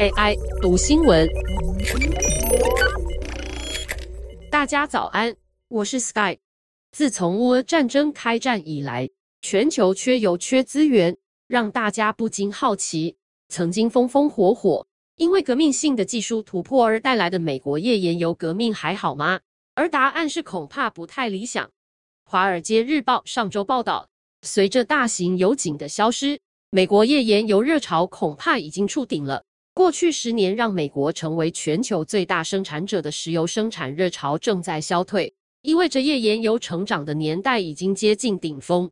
[0.00, 1.28] AI 读新闻，
[4.50, 5.36] 大家早安，
[5.68, 6.38] 我是 Sky。
[6.90, 9.08] 自从乌俄战争开战以来，
[9.40, 13.16] 全球缺油、缺资源，让大家不禁好奇：
[13.48, 19.40] 曾经风风火火，因为革命性的技术突破而带来的美国页岩油革命还好吗？
[19.74, 21.64] 而答案是恐怕不太理想。
[22.24, 24.08] 《华尔街日报》上周报道，
[24.42, 26.40] 随着大型油井的消失，
[26.70, 29.42] 美国页岩油热潮恐怕已经触顶了。
[29.72, 35.32] 过去十年，让美国成为全球最大生产者的石油生产热潮正在消退，
[35.62, 38.90] 意味着页岩油成长的年代已经接近顶峰。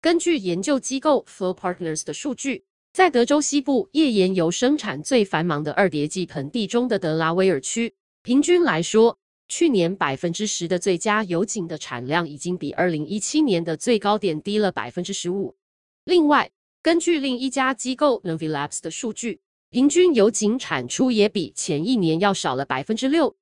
[0.00, 9.18] 根据研究机构 Flow Partners 的数据，在德州西部页岩油生产最繁忙的二叠纪盆地中的德拉威尔区，平均来说，
[9.48, 15.56] 去年百分之十的最佳油井的产量已经比二零一七年的最高点低了百分之十五。
[16.04, 16.52] 另外，
[16.86, 19.40] 根据另一家机构 Novi Labs 的数据，
[19.70, 23.34] 平均油井产出也比前一年要少了百分之六。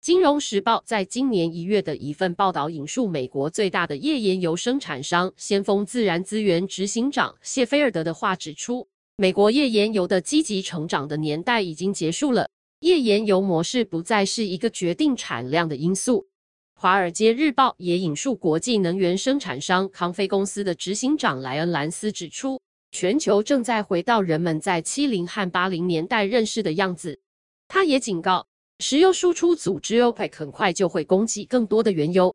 [0.00, 12.48] 金融时报在今年一月的一份报道引述美国最大的页岩油生产商先锋自然资源执行长谢菲尔德的话指出，美国页岩油的积极成长的年代已经结束了，
[12.78, 16.28] 页岩油模式不再是一个决定产量的因素。
[16.76, 22.60] 华尔街日报也引述国际能源生产商康菲公司的执行长莱恩兰斯指出。
[22.92, 27.18] 全球正在回到人们在七零和八零年代认识的样子。
[27.66, 28.46] 他也警告，
[28.80, 32.34] 石油输出组织 OPEC 很快就会供给更多的原油。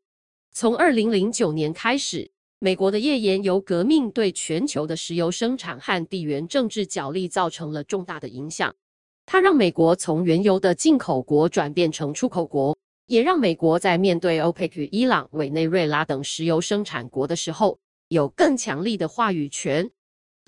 [0.52, 8.74] 从二零零九年开始，美国的页岩油革命对全球的石油生产和地缘政治角力造成了重大的影响。
[9.26, 19.88] 它让美国从原油的进口国转变成出口国，也让美国在面对 OPEC 与伊朗、委内瑞拉等石油生产国的时候，有更强力的话语权。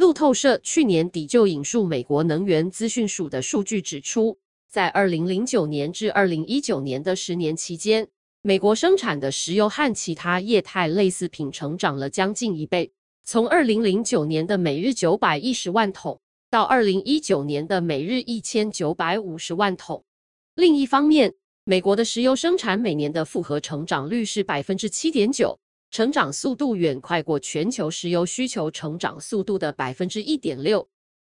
[0.01, 8.09] 路透社去年底就引述美国能源资讯署的数据指出，在二零零九年至二零一九年的十年期间，
[8.41, 12.91] 美国生产的石油和其他液态类似品成长了将近一倍，
[13.25, 16.19] 从二零零九年的每日九百一十万桶
[16.49, 20.03] 到二零一九年的每日一千九百五十万桶。
[20.55, 21.35] 另一方面，
[21.65, 25.61] 美国的石油生产每年的复合成长率是百分之七点九。
[25.91, 30.89] 成长速度远快过全球石油需求成长速度的百分之一点六。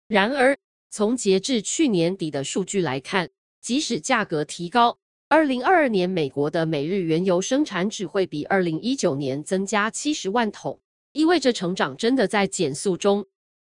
[0.08, 0.58] 然而，
[0.90, 3.30] 从截至去年底的数据来看，
[3.62, 4.98] 即使价格提高，
[5.30, 10.82] 二零二二年美国的每日原油生产只会比二零一九年增加七十万桶，
[11.14, 13.26] 意味着成长真的在减速中。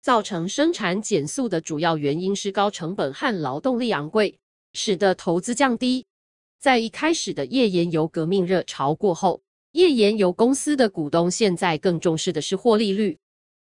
[0.02, 4.38] 造成生产减速的主要原因是高成本和劳动力昂贵，
[4.74, 6.06] 使得投资降低。
[6.60, 9.42] 在一开始的页岩油革命热潮过后，
[9.74, 13.18] 页岩油公司的股东现在更重视的是获利率。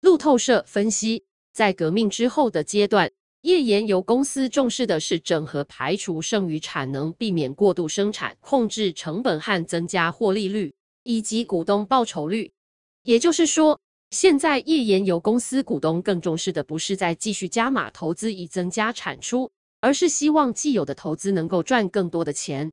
[0.02, 3.10] 路透社分析，在革命之后的阶段，
[3.40, 12.52] 页岩油公司重视的是整合排除剩余产能，避免过度生产，控制成本和增加获利率，以及股东报酬率。
[13.04, 19.50] 也就是说，现在页岩油公司股东更重视的不是在继续加码投资以增加产出，
[19.80, 22.70] 而是希望既有的投资能够赚更多的钱。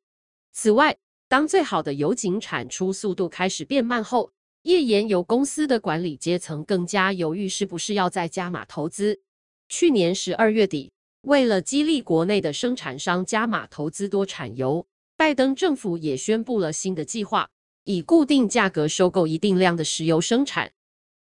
[0.51, 0.97] 此外，
[1.31, 4.33] 当最好的油井产出速度开始变慢后，
[4.63, 9.21] 页岩油公司的管理阶层更加犹豫是不是要再加码投资。
[9.69, 17.49] 去年十二月底，为了激励国内的生产商加码投资多产油，拜登政府也宣布了新的计划，
[17.85, 20.73] 以固定价格收购一定量的石油生产。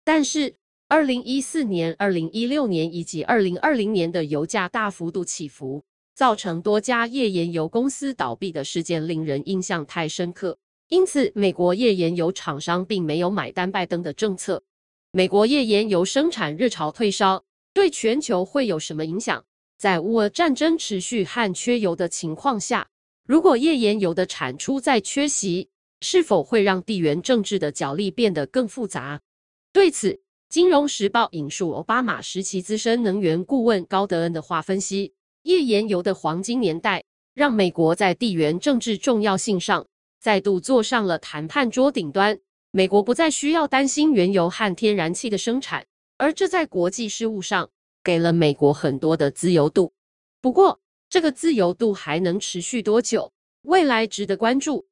[0.03, 0.55] 但是，
[0.89, 5.81] 二零一四年、二零一六年以及二零二零年的油价大幅度起伏。
[6.13, 10.57] 造成多家页岩油公司倒闭的事件令人印象太深刻，
[10.89, 14.63] 因此美国页岩油厂商并没有买单拜登的政策。
[15.11, 19.43] 美国页岩油生产热潮退烧，对全球会有什么影响？
[19.77, 22.87] 在乌俄战争持续和缺油的情况下，
[23.25, 25.69] 如果页岩油的产出再缺席，
[26.01, 29.21] 是否会让地缘政治的角力变得更复杂？
[29.73, 30.13] 对此，
[30.49, 35.13] 《金融时报》引述奥巴马时期资深能源顾问高德恩的话分析。
[35.43, 37.03] 页岩油的黄金年代，
[37.33, 39.85] 让美国在地缘政治重要性上
[40.19, 42.39] 再度坐上了谈判桌顶端。
[42.71, 45.85] 美国不再需要担心原油和天然气的生产，
[46.17, 47.69] 而这在国际事务上
[48.03, 49.91] 给了美国很多的自由度。
[50.39, 50.79] 不过，
[51.09, 53.31] 这个自由度还能持续多久？
[53.63, 54.85] 未来值得关注。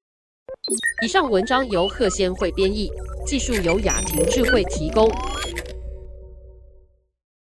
[1.03, 2.89] 以上文章由贺先会编译，
[3.25, 5.09] 技术由雅婷智慧提供。